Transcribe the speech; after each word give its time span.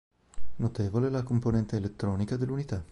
Notevole 0.55 1.11
la 1.11 1.21
componente 1.21 1.75
elettronica 1.75 2.35
dell'unità. 2.35 2.79